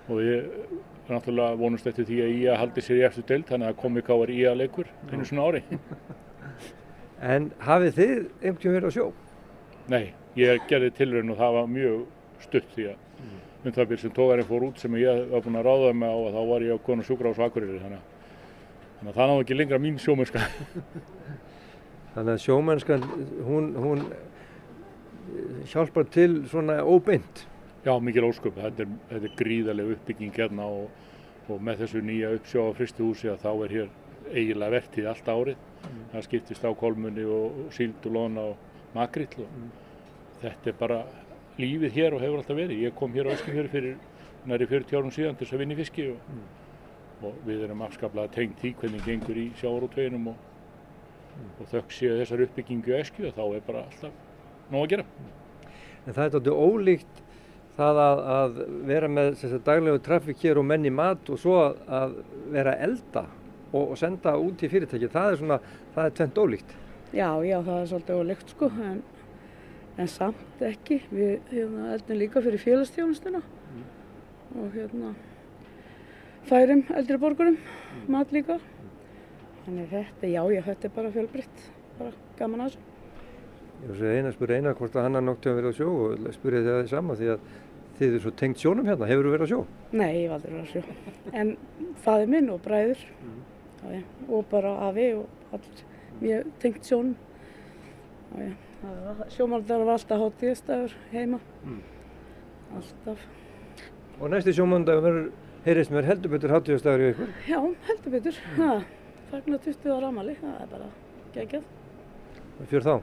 [0.07, 0.37] og við
[1.09, 4.53] náttúrulega vonumst eftir því að IA haldi sér í eftir deild þannig að komi KRIA
[4.55, 5.63] leikur einu svona ári.
[7.23, 9.05] En hafið þið einhvern veginn verið á sjó?
[9.91, 10.05] Nei,
[10.39, 12.03] ég gerði tilraun og það var mjög
[12.43, 13.01] stutt því að
[13.63, 16.17] um það byrj sem tógarinn fór út sem ég var búinn að ráða mig á
[16.17, 18.03] að þá var ég á konu sjúkrahús á Akureyri þannig
[18.99, 20.43] þannig að það náði ekki lengra mín sjómennska.
[22.13, 23.05] Þannig að sjómennskan,
[23.47, 24.03] hún, hún
[25.71, 27.45] hjálpar til svona óbeint.
[27.83, 28.59] Já, mikil ósköp.
[28.59, 30.91] Þetta er, þetta er gríðarlega uppbygging hérna og,
[31.49, 33.89] og með þessu nýja uppsjá á fristuhúsi að þá er hér
[34.29, 35.65] eiginlega vertíð allt árið.
[36.13, 39.49] Það skiptist á kolmunni og, og síld og lona og makrill og
[40.43, 40.99] þetta er bara
[41.61, 42.83] lífið hér og hefur alltaf verið.
[42.87, 43.95] Ég kom hér á Eskifjörði fyrir
[44.49, 46.31] næri 40 árum síðan til þess að vinna í fiski og,
[47.23, 50.49] og við erum afskaplega tengt því hvernig gengur í sjávarútveginum og,
[51.59, 55.07] og þökk séu þessar uppbyggingu í Eskju þá er bara alltaf nóg að gera.
[56.03, 57.21] En það er þetta ólíkt
[57.77, 61.79] það að, að vera með daglegu trafík hér og menn í mat og svo að,
[61.87, 62.19] að
[62.53, 63.25] vera elda
[63.71, 65.09] og, og senda út í fyrirtæki.
[65.13, 65.59] Það er svona,
[65.95, 66.75] það er tvent ólíkt.
[67.13, 69.01] Já, já, það er svolítið ólíkt sko, en,
[69.97, 71.01] en samt ekki.
[71.11, 73.43] Við hérna, eldum líka fyrir félagstjónustuna
[74.53, 75.13] og hérna
[76.49, 77.57] færum eldri borgurum
[78.11, 78.59] mat líka.
[79.63, 81.67] Þannig þetta, já, já, þetta er bara fjölbreytt,
[81.99, 82.89] bara gaman að þessu.
[83.83, 85.87] Ég var að eina, spura eina hvort að hann er nokkuð að vera á sjó
[85.91, 87.47] og spura þið það sama því að
[87.97, 89.07] þið eru svo tengt sjónum hérna.
[89.09, 89.61] Hefur þú verið á sjó?
[89.93, 90.83] Nei, ég hef aldrei verið að sjó.
[91.41, 91.55] En
[92.03, 95.83] faðir minn og bræður já, já, og bara afi og allir
[96.21, 97.15] mjög tengt sjónum.
[98.33, 98.51] Já,
[99.33, 101.39] Sjómáldagur var alltaf hátíðistafur heima.
[102.75, 103.21] Alltaf.
[104.19, 105.29] Og næsti sjómandag verður,
[105.65, 107.31] heyrðist mér heldur betur hátíðastæður í ykkur.
[107.47, 108.41] Já, heldur betur.
[108.57, 108.83] Það
[109.31, 110.89] fagnar 20 ára amali, það er bara
[111.37, 111.71] geggjað.
[112.73, 112.93] Fjör þá.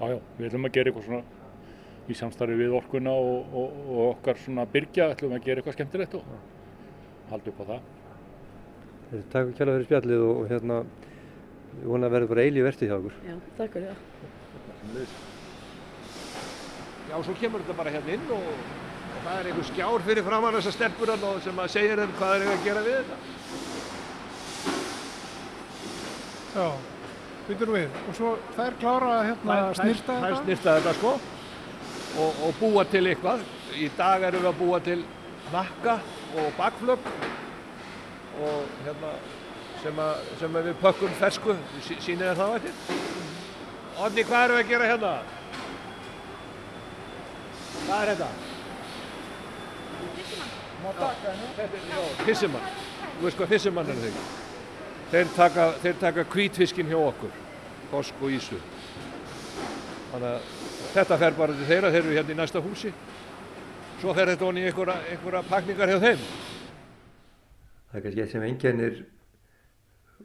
[0.00, 1.22] Já, já, við ætlum að gera eitthvað svona
[2.10, 6.18] í samstarfi við orkuna og, og, og okkar svona byrgja ætlum að gera eitthvað skemmtilegt
[6.18, 6.36] og
[7.30, 7.90] halda upp á það.
[9.32, 10.82] Takk kjærlega fyrir spjallið og, og hérna,
[11.78, 13.18] ég vona að verður bara eilíð vertið hjá okkur.
[13.28, 14.31] Já, takk fyrir það.
[17.10, 20.56] Já, svo kemur þetta bara hérna inn og, og það er einhver skjár fyrir framann
[20.56, 23.16] þessar stelpur og sem að segja þeim hvað þeir eiga að gera við þetta.
[26.52, 26.66] Já,
[27.48, 27.98] býtur við.
[28.08, 30.44] Og svo þær klára hérna að snýrta Það er þetta.
[30.46, 31.12] snýrta þetta sko.
[32.22, 33.44] og, og búa til eitthvað.
[33.72, 34.98] Í dag erum við að búa til
[35.52, 35.94] nakka
[36.38, 37.06] og bakflögg
[38.42, 39.14] og hérna
[39.82, 41.56] sem, að, sem að við pökkum fersku,
[41.88, 42.74] sínir þér það vættir.
[44.00, 45.12] Onni, hvað erum við að gera hérna?
[47.82, 48.30] Hvað er þetta?
[52.26, 52.70] Fissimann.
[53.18, 54.30] Þú veist hvað fissimann er þegar?
[55.12, 57.34] Þeir taka, þeir taka kvítfiskin hjá okkur,
[57.90, 58.58] fosk og ísu.
[60.12, 60.48] Þannig að
[60.94, 62.92] þetta fer bara til þeirra, þeir eru hérna í næsta húsi.
[64.00, 66.26] Svo fer þetta onni í einhverja, einhverja pakningar hjá þeim.
[67.92, 69.00] Það er kannski eitt sem engennir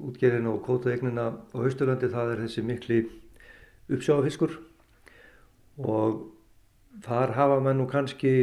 [0.08, 3.04] útgerðin og kótaegnina á Hausturlandi, það er þessi mikli
[3.92, 4.58] uppsjáfiskur
[5.78, 6.24] og
[7.06, 8.34] þar hafa mann nú kannski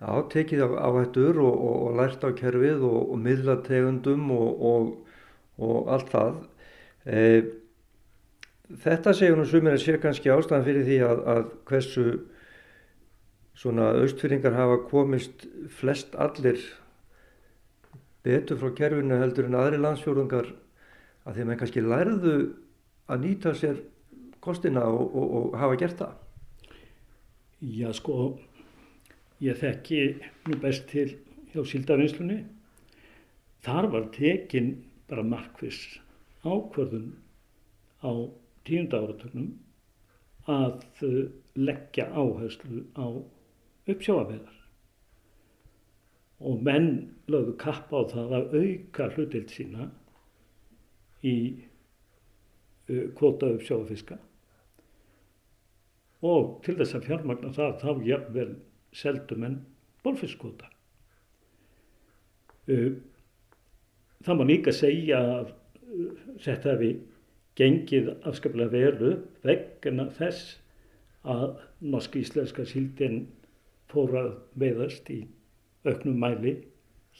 [0.00, 6.40] átekið á hættur og, og, og lært á kerfið og, og miðlategundum og allt það.
[7.08, 7.20] E,
[8.84, 12.06] þetta segjum nú sumir að sé kannski ástæðan fyrir því að, að hversu
[13.56, 15.46] svona austfyrringar hafa komist
[15.78, 16.60] flest allir
[18.26, 20.50] betur frá kerfinu heldur en aðri landsfjórungar
[21.26, 22.36] að þeim en kannski lærðu
[23.08, 23.80] að nýta sér
[24.46, 26.14] kostina og hafa gert það.
[27.66, 28.16] Já sko
[29.44, 29.98] Ég þekki
[30.48, 31.10] nú best til
[31.52, 32.38] hjá síldavinnslunni.
[33.60, 34.70] Þar var tekin
[35.10, 35.80] bara markvis
[36.40, 37.10] ákvörðun
[38.00, 38.32] á
[38.64, 39.50] tíunda áratögnum
[40.48, 40.86] að
[41.58, 43.06] leggja áherslu á
[43.92, 44.56] uppsjáaveðar.
[46.40, 46.90] Og menn
[47.28, 49.90] lögðu kapp á það að auka hlutild sína
[51.20, 51.36] í
[52.88, 54.16] kvota uppsjáafiska
[56.24, 58.48] og til þess að fjármagna það þá jafnvel
[58.96, 59.58] seldum en
[60.04, 60.70] bólfiskvota.
[64.26, 65.52] Það má líka segja að
[66.42, 66.92] þetta hefði
[67.56, 69.12] gengið afskaplega veru
[69.46, 70.56] vegna þess
[71.26, 73.26] að norsk-íslenska síldin
[73.90, 75.22] fór að veiðast í
[75.86, 76.56] auknum mæli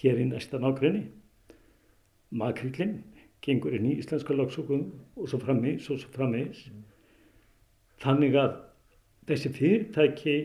[0.01, 1.07] hér í næsta nákrenni.
[2.37, 2.99] Makrillin
[3.45, 6.67] gengur inn í íslenska lagsókum og svo frammeins og svo frammeins.
[8.03, 8.57] Þannig að
[9.27, 10.37] þessi fyrirtæki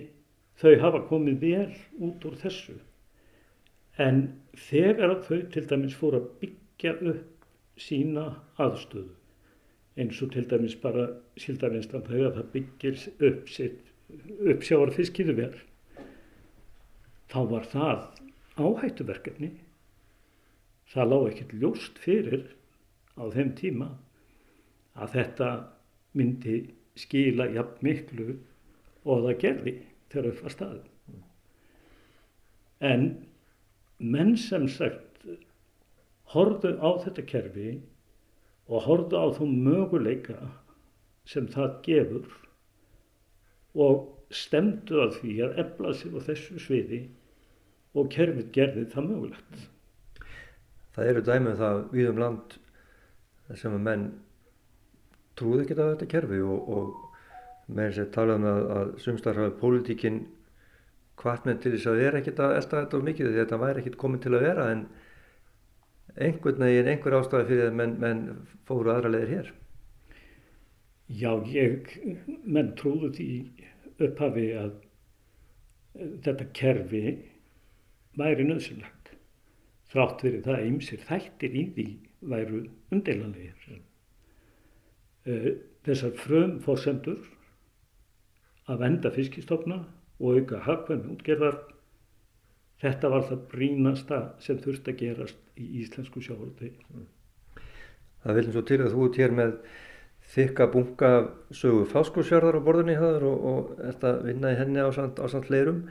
[0.61, 1.69] þau hafa komið vel
[2.07, 2.77] út úr þessu.
[4.01, 4.23] En
[4.57, 7.49] þegar þau til dæmis fóru að byggja upp
[7.81, 8.27] sína
[8.61, 9.15] aðstöðu
[9.99, 11.07] eins og til dæmis bara
[11.41, 13.89] síldarvinslan þegar það byggir upp sitt
[14.51, 15.59] uppsjáarfiskiðu verð
[17.31, 18.05] þá var það
[18.59, 19.51] áhættuverkefni.
[20.91, 22.47] Það lág ekkert ljóst fyrir
[23.15, 23.89] á þeim tíma
[24.99, 25.49] að þetta
[26.19, 26.57] myndi
[26.99, 28.33] skila jafn miklu
[29.05, 29.75] og það gerði
[30.11, 30.89] þegar upp var staðið.
[32.91, 33.05] En
[34.01, 35.25] menn sem sagt
[36.33, 37.71] horfðu á þetta kerfi
[38.71, 40.39] og horfðu á þú möguleika
[41.27, 42.31] sem það gefur
[43.85, 47.01] og stemdu að því að efla sig á þessu sviði
[47.97, 49.69] og kerfið gerði það mögulegt.
[50.95, 52.57] Það eru dæmið um það við um land
[53.59, 54.05] sem að menn
[55.39, 57.10] trúði ekki á þetta kerfi og, og
[57.71, 60.19] með þess að tala um að, að sumstarfað pólitíkinn
[61.21, 63.81] hvartmenn til þess að það er ekkert að elda þetta of mikið því þetta væri
[63.81, 64.85] ekkert komið til að vera en
[66.27, 68.23] einhvern veginn einhver ástæði fyrir að menn, menn
[68.67, 69.51] fóru aðra leðir hér.
[71.11, 71.91] Já, ég,
[72.43, 73.29] menn trúðu því
[74.01, 74.71] upphafi að
[76.25, 77.03] þetta kerfi
[78.19, 79.11] væri nöðsynlegt
[79.91, 81.87] þrátt fyrir það ymsir þættir í því
[82.31, 82.61] væru
[82.93, 83.81] umdeilanlegir.
[85.27, 85.49] Eh,
[85.85, 87.19] þessar frum fórsendur
[88.71, 89.81] að venda fiskistofna
[90.21, 91.59] og auka hagkvæmi útgerðar.
[92.81, 96.71] Þetta var það brínasta sem þurfti að gerast í íslensku sjávarúti.
[98.21, 99.53] Það viljum svo til að þú ert hér með
[100.31, 101.11] þykka bunga
[101.57, 105.83] sögu fáskósjörðar á borðinni og, og ert að vinna í henni á samt, leirum.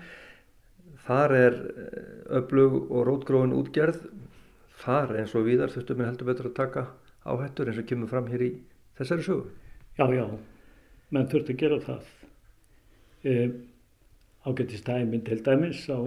[1.06, 4.04] Þar er eh, öflug og rótgróin útgerð.
[4.80, 6.86] Þar eins og víðar þurftum við heldur betur að taka
[7.26, 8.50] áhættur eins og kemur fram hér í
[8.98, 9.50] þessari sögu.
[9.98, 10.24] Já, já,
[11.10, 12.19] menn þurfti að gera það
[13.24, 13.50] e,
[14.46, 15.98] ágættist dæminn til dæmis á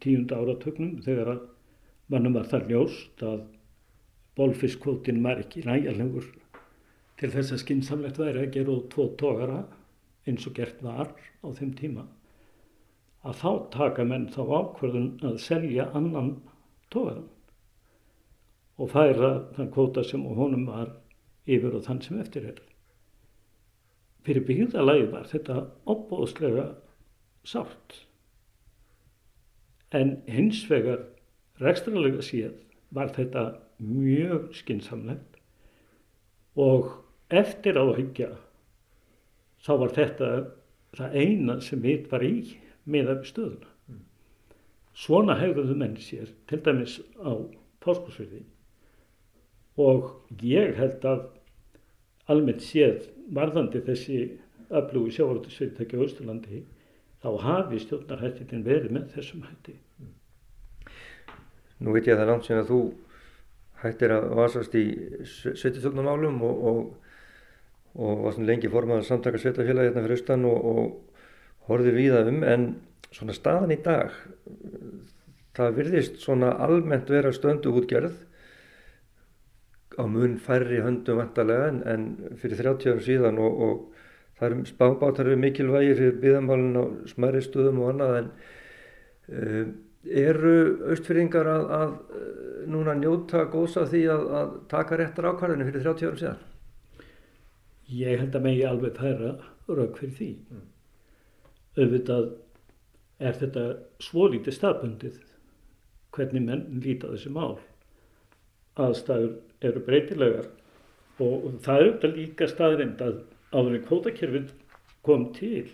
[0.00, 1.40] tíunda áratögnum þegar að
[2.10, 3.42] mannum var það ljóst að
[4.38, 6.28] bólfiskvótin var ekki næjarlegur
[7.20, 9.60] til þess að skinsamlegt væri að gera út tvo tógara
[10.28, 12.06] eins og gert var á þeim tíma.
[13.24, 16.38] Að þá taka menn þá ákverðun að selja annan
[16.92, 17.28] tógaran
[18.80, 20.94] og færa þann kvóta sem honum var
[21.44, 22.62] yfir og þann sem eftir er
[24.26, 25.56] fyrir byggðalagi var þetta
[25.90, 26.66] opbóðslega
[27.46, 28.04] sátt.
[29.96, 31.06] En hins vegar
[31.60, 32.58] rekstralega síðan
[32.94, 33.44] var þetta
[33.80, 35.38] mjög skinsamlegt
[36.60, 36.92] og
[37.30, 38.30] eftir á að hyggja
[39.64, 40.30] þá var þetta
[40.98, 42.34] það eina sem við var í
[42.90, 43.68] með af stöðuna.
[45.00, 47.32] Svona hegðuðu menn sér, til dæmis á
[47.80, 48.42] páskosverði
[49.80, 50.10] og
[50.42, 51.22] ég held að
[52.30, 54.20] almennt séð varðandi þessi
[54.70, 56.62] öflugu sjávarútisfyrirtæki á Östurlandi
[57.20, 59.76] þá hafi stjórnarhættin verið með þessum hætti.
[61.80, 62.80] Nú veit ég að það er langt sem að þú
[63.80, 64.84] hættir að vasast í
[65.24, 66.80] sveitistjórnumálum og, og,
[67.96, 72.42] og var svona lengi formað samtaka sveitafélagi hérna fyrir austan og, og horfið víða um
[72.44, 72.66] en
[73.10, 74.12] svona staðan í dag
[75.56, 78.14] það virðist svona almennt vera stöndu útgerð
[80.00, 84.00] á mun færri höndum vantarlega en, en fyrir 30 árum síðan og, og
[84.38, 88.30] það eru spábátar eru mikilvægir fyrir byðamálun á smæri stöðum og annað en
[89.36, 89.64] uh,
[90.24, 90.56] eru
[90.90, 91.96] austfyrringar að, að
[92.72, 96.46] núna njóta góðs af því að, að taka réttar ákvarðinu fyrir 30 árum síðan?
[97.90, 99.32] Ég held að megi alveg færa
[99.70, 100.30] rauk fyrir því.
[100.50, 100.68] Mm.
[101.80, 102.30] Auðvitað
[103.20, 103.64] er þetta
[104.02, 105.18] svolítið staðbundið
[106.14, 107.58] hvernig menn líta þessi mál.
[108.80, 110.48] Aðstæður eru breytilegar.
[111.20, 114.50] Og það er auðvitað líka staðrind að áður en kvótakerfin
[115.04, 115.68] kom til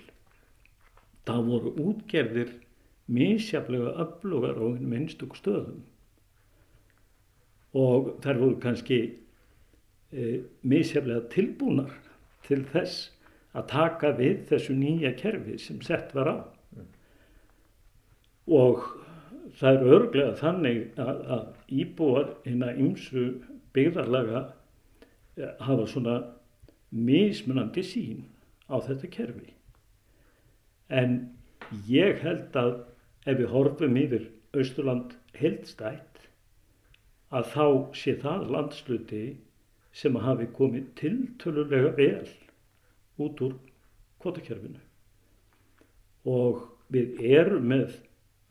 [1.26, 2.54] það voru útgerðir
[3.10, 5.82] misjaflega öflugar á minnstug stöðum.
[7.76, 9.00] Og þær voru kannski
[10.10, 11.92] e, misjaflega tilbúnar
[12.46, 13.10] til þess
[13.56, 16.36] að taka við þessu nýja kerfi sem sett var á.
[16.76, 16.88] Mm.
[18.46, 18.82] og
[19.58, 23.26] það er örglega þannig að, að íbúar hérna ymsu
[23.74, 24.42] byggðarlaga
[25.37, 26.16] eh, hafa svona
[26.90, 28.24] mismunandi sín
[28.70, 29.52] á þetta kerfi.
[30.88, 31.16] En
[31.90, 32.72] ég held að
[33.26, 36.29] ef við horfum yfir Östurland heldstætt
[37.35, 37.66] að þá
[37.98, 39.24] sé það landsluti
[39.96, 42.29] sem hafi komið tiltölulega vel
[43.26, 43.57] út úr
[44.22, 44.81] kvotakerfinu.
[46.26, 47.98] Og við erum með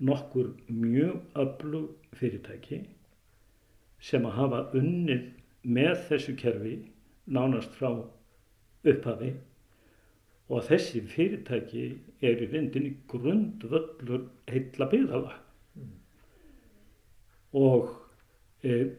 [0.04, 2.82] nokkur mjög öflug fyrirtæki
[4.06, 5.26] sem að hafa unnið
[5.66, 6.76] með þessu kerfi
[7.26, 7.90] nánast frá
[8.86, 9.32] upphafi
[10.54, 11.86] og þessi fyrirtæki
[12.26, 15.34] er í reyndinni grundvöllur heitla byggðala
[15.80, 15.96] mm.
[17.58, 17.96] og
[18.62, 18.92] e,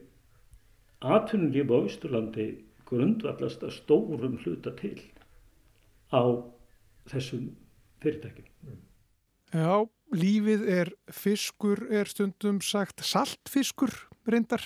[0.99, 2.49] atvinnulíf á Ísturlandi
[2.87, 4.97] grundvallast að stórum hluta til
[6.11, 6.23] á
[7.07, 7.53] þessum
[8.03, 8.51] fyrirtækjum.
[8.67, 8.83] Mm.
[9.55, 13.95] Já, lífið er fiskur, er stundum sagt saltfiskur
[14.31, 14.63] reyndar,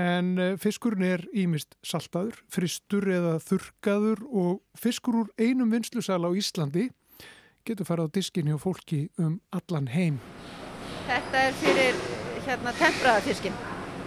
[0.00, 6.30] en eh, fiskurinn er ímist saltaður, fristur eða þurkaður og fiskur úr einum vinslusal á
[6.32, 6.90] Íslandi
[7.66, 10.18] getur farið á diskinni og fólki um allan heim.
[11.06, 11.98] Þetta er fyrir
[12.46, 13.56] hérna tempraða fiskin.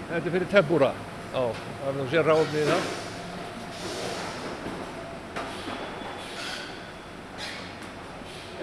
[0.09, 0.91] Þetta er fyrir tempura,
[1.31, 2.93] á, það er nú sér ráðum í það.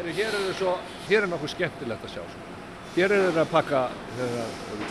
[0.02, 0.72] Hér er, svo,
[1.06, 2.24] hér er nokkuð skemmtilegt að sjá.
[2.26, 2.61] Svo.
[2.92, 3.78] Hér er þetta að pakka
[4.18, 4.42] hérna,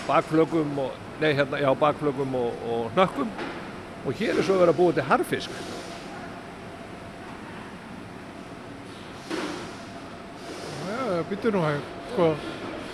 [0.07, 3.29] bakflögum og, nei, hérna, já, bakflögum og, og hnökkum
[4.01, 5.53] og hér er svo að búa til harfisk.
[10.89, 11.85] Já, býtur nú hægur.
[12.11, 12.31] Sko,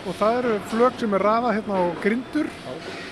[0.07, 2.51] og það eru flög sem er rafa hérna á grindur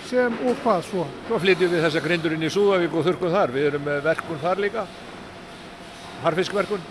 [0.10, 1.08] sem, og hvað svo?
[1.29, 3.55] Svo flytjum við þessa grindur inn í Súðavík og þurkum þar.
[3.55, 4.86] Við erum með verkun þar líka,
[6.27, 6.84] harfiskverkun.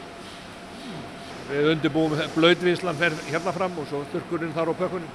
[1.44, 2.96] Við undirbúum blöðvinslan
[3.28, 5.08] hérna fram og svo þurkurinn þar á pökkunni.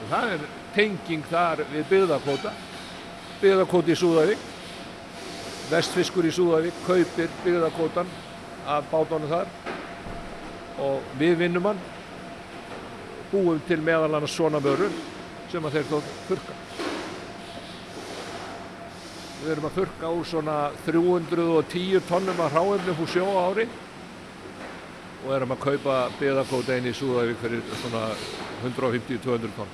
[0.00, 2.50] Og það er tenging þar við byggðarkóta.
[3.38, 4.48] Byggðarkóti í Súðavík.
[5.70, 8.10] Vestfiskur í Súðavík kaupir byggðarkótan
[8.66, 9.52] af bátunum þar.
[10.82, 11.82] Og við vinnum hann.
[13.30, 14.90] Búum til meðal annars svona vörur
[15.52, 16.56] sem að þeir þó þurka.
[19.44, 20.56] Við erum að þurka úr svona
[20.88, 23.68] 310 tonnum af hráefnum hús sjó ári
[25.20, 28.06] og erum að kaupa beðakóta einn í Súðavík fyrir svona
[28.64, 29.72] 150-200 tónn.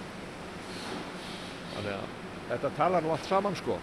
[1.77, 2.07] Þannig að
[2.51, 3.79] þetta talar nú allt saman sko.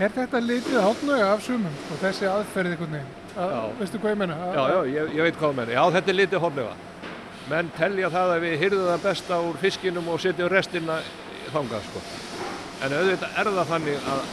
[0.00, 3.18] Er þetta litið hálfnögu af sumum og þessi aðferði einhvern veginn?
[3.78, 4.38] Veistu hvað ég menna?
[4.56, 5.76] Já, já, ég, ég veit hvað ég menna.
[5.76, 6.76] Já, þetta er litið hálfnöga.
[7.50, 10.98] Menn telja það að við hyrðum það besta úr fiskinum og setjum restina
[11.52, 12.02] þangað sko.
[12.82, 14.32] En auðvitað er það þannig að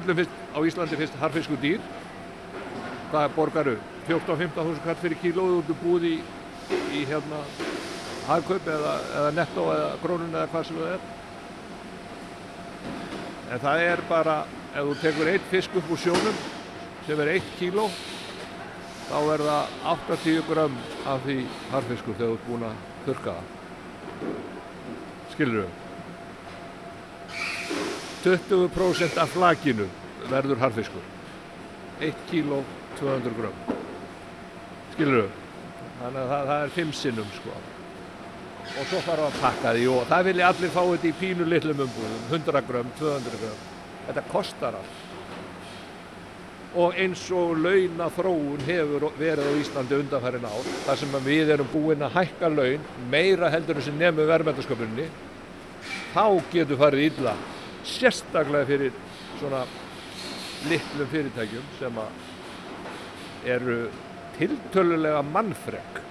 [0.00, 1.80] öllum fyrst á Íslandi fyrst harfisku dýr,
[3.12, 6.20] það borgar auð 14-15.000 kall fyrir kílóðu út úr búði í,
[7.00, 7.42] í hérna
[8.28, 11.08] hagkaup eða, eða nettó eða grónun eða hvað sem það er.
[13.50, 14.36] En það er bara,
[14.70, 16.40] ef þú tekur eitt fisk upp úr sjónum
[17.06, 17.88] sem er 1 kíló,
[19.08, 20.76] þá er það 80 gram
[21.10, 21.38] af því
[21.72, 23.46] harfiskur þegar þú ert búinn að þurka það.
[25.34, 25.76] Skilur þau?
[28.20, 29.88] 20% af flaginu
[30.30, 31.04] verður harfiskur.
[32.04, 32.62] 1 kíló
[33.00, 33.79] 200 gram
[34.94, 35.38] skilur við
[36.00, 37.58] þannig að það, það er fimm sinnum sko.
[38.70, 41.84] Og svo þarf að pakka því og það vilja allir fá þetta í pínu litlum
[41.86, 42.26] umbúðum.
[42.30, 43.62] 100 grömm, 200 grömm.
[44.06, 44.98] Þetta kostar allt.
[46.80, 51.70] Og eins og launa þróun hefur verið á Íslandi undanfærin ár þar sem við erum
[51.72, 55.08] búin að hækka laun meira heldur sem nefnum verðmættasköpunni
[56.14, 57.34] þá getur farið illa
[57.90, 58.94] sérstaklega fyrir
[59.40, 59.64] svona
[60.70, 63.80] litlum fyrirtækjum sem að eru
[64.40, 66.02] tiltölulega mannfreg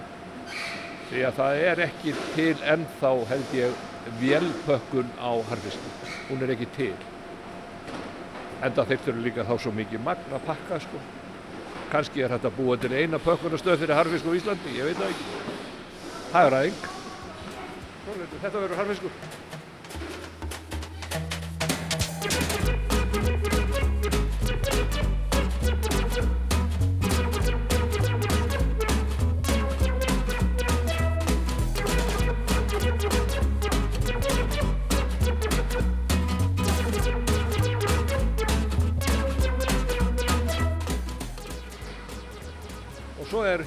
[1.10, 3.86] því að það er ekki til ennþá held ég
[4.22, 5.96] vélpökkun á harfiski
[6.30, 6.92] hún er ekki til
[8.66, 11.02] enda þeir þurfu líka þá svo mikið magna pakka sko.
[11.90, 15.54] Kanski er þetta búið til eina pökkunastöð fyrir harfisk á Íslandi, ég veit það ekki.
[16.30, 16.82] Það er aðeing.
[18.42, 19.39] Þetta verður harfiskur.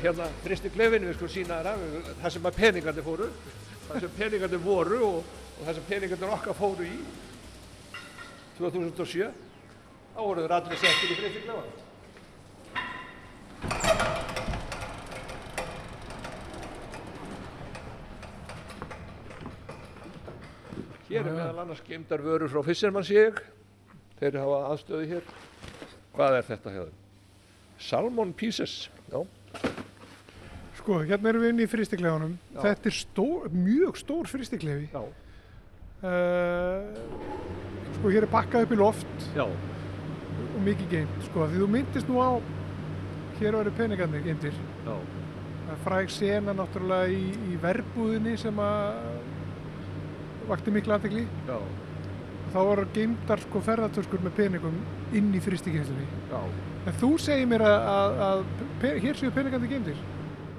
[0.04, 1.84] Hérna fristi klefin, við skulum sína það
[2.20, 3.28] það sem að peningarnir fóru
[3.88, 6.97] það sem peningarnir voru og, og það sem peningarnir okkar fóru í
[8.58, 9.30] 2007
[10.14, 11.72] þá voru þeir allir settir í fristi klefan
[21.14, 23.38] Hér er meðal annars geimdar vörur frá Fissermann síg
[24.18, 25.28] þeir hafa aðstöðu hér.
[26.16, 26.89] Hvað er þetta hér?
[27.78, 28.89] Salmon Pieces.
[29.14, 29.22] Já
[30.84, 32.31] Sko, hérna erum við inn í fristiklefanum.
[32.59, 34.89] Þetta er stór, mjög stór fristiklefi.
[34.91, 35.03] Já.
[36.03, 36.89] Uh,
[37.95, 39.45] sko, hér er bakkað upp í loft Já.
[39.47, 41.21] og mikið geimt.
[41.29, 42.36] Sko, því þú myndist nú á,
[43.38, 44.57] hér eru peningarnir geimtir.
[44.84, 44.97] Já.
[45.63, 47.21] Það er fræg sena náttúrulega í,
[47.53, 48.97] í verbúðinni sem að
[50.49, 51.23] vakti miklu aðtegli.
[51.47, 51.61] Já.
[52.51, 54.75] Þá voru geimtar sko ferðartöskur með peningum
[55.15, 56.09] inn í fristiklefinni.
[56.27, 56.43] Já.
[56.84, 60.03] En þú segir mér að, að, að hér séu peningarnir geimtir?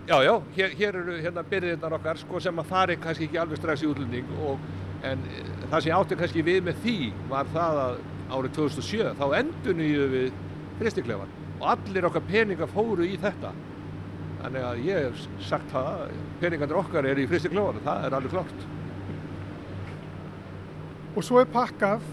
[0.05, 3.57] Já, já, hér, hér eru hérna byrðirnar okkar sko, sem að fari kannski ekki alveg
[3.57, 4.67] strax í útlending og,
[5.01, 5.23] en
[5.71, 6.97] það sem ég átti kannski við með því
[7.31, 7.95] var það að
[8.35, 10.37] árið 2007 þá endur nýju við
[10.83, 13.55] fristiklefan og allir okkar peningar fóru í þetta.
[14.43, 16.05] Þannig að ég hef sagt það
[16.43, 18.69] peningarnir okkar eru í fristiklefan það er alveg klart
[21.15, 22.05] Og svo er pakkað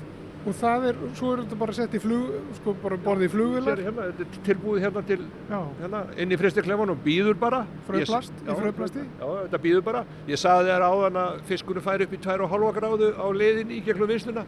[0.41, 3.77] og það er, svo er þetta bara sett í flug, sko bara borðið í flugvilar.
[3.77, 5.19] Hér hérna, þetta er tilbúið hérna til,
[5.51, 7.59] hérna, inn í fristiklefan og býður bara.
[7.87, 9.03] Fröplast, Ég- í fröplasti.
[9.19, 10.05] Já, þetta býður bara.
[10.27, 14.09] Ég saði þér áðan að fiskurinn fær upp í 2,5 gráðu á leiðin í gegnum
[14.09, 14.45] vinsluna.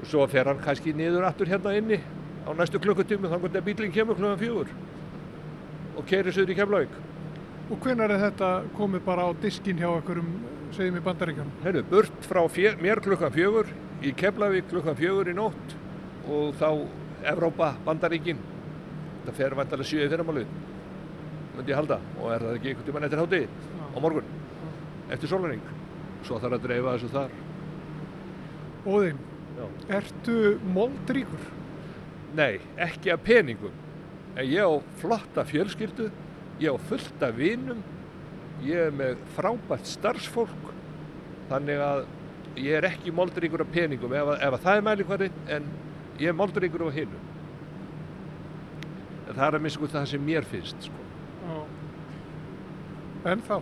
[0.00, 2.00] Og svo fer hann kannski niður aftur hérna inni
[2.46, 4.68] á næstu klukkutími þannig að bílinn kemur klukkan fjögur
[5.98, 6.94] og keirir söður í Keflavík.
[7.68, 10.30] Og hvenær er þetta komið bara á diskin hjá einhverjum,
[10.72, 11.50] segjum í bandaríkjum?
[11.64, 13.66] Herru, burt frá fjö, mér klukkan fjögur,
[14.04, 15.74] í Keflavík klukkan fjögur í nótt
[16.28, 16.68] og þá
[17.26, 18.38] Evrópa, Bandaríkin.
[19.24, 20.52] Þetta fer vantarlega sjöði fyrramálið,
[21.56, 23.40] myndi ég halda, og er það ekki einhvern tímann eftir hátti
[23.92, 24.30] á morgun,
[25.10, 25.64] eftir sólaring.
[26.26, 27.34] Svo þarf að dreifa þessu þar.
[28.88, 29.20] Óðinn,
[29.98, 30.38] ertu
[30.76, 31.50] moldríkur?
[32.38, 33.74] Nei, ekki af peningum.
[34.38, 34.72] En ég á
[35.02, 36.10] flotta fjölskyldu,
[36.62, 37.82] ég á fullt af vinum,
[38.62, 40.72] ég er með frábært starfsfólk,
[41.50, 42.06] þannig að
[42.64, 45.66] ég er ekki moldríkur af peningum ef, ef að það er mælikvarði, en
[46.18, 47.20] ég er moldríkur af hinu.
[49.28, 51.04] En það er að minnst það sem mér finnst, sko.
[53.28, 53.58] En þá,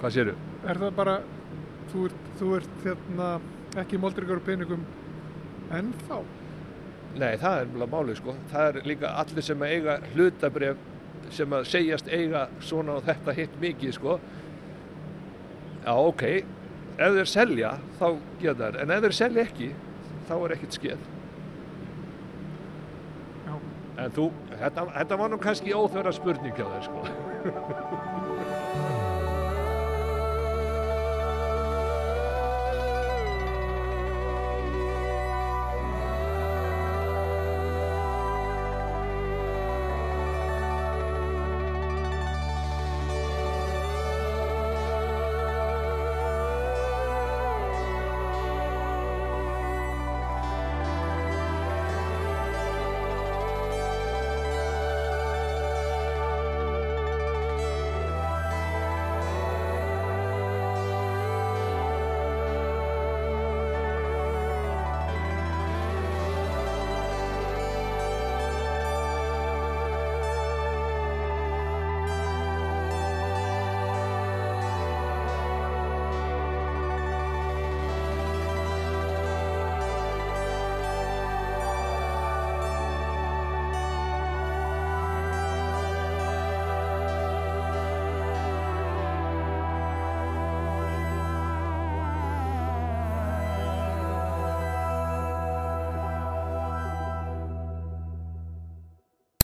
[0.00, 0.34] Hvað séru?
[0.68, 1.14] er það bara,
[1.92, 3.28] þú ert, þú ert hérna,
[3.80, 4.84] ekki moldríkur af peningum,
[5.76, 6.16] en þá?
[7.20, 8.34] Nei, það er mjög málið, sko.
[8.52, 10.76] Það er líka allir sem eiga hlutabref
[11.30, 14.18] sem að segjast eiga svona og þetta hitt mikið, sko.
[15.84, 16.24] Já, ok.
[17.00, 18.06] Ef þeir selja, þá
[18.42, 18.78] geta þeir.
[18.82, 19.70] En ef þeir selja ekki,
[20.28, 21.06] þá er ekkert skeð.
[23.46, 23.54] Já.
[24.04, 28.58] En þú, þetta, þetta var nú kannski óþverra spurning hjá þeir, sko.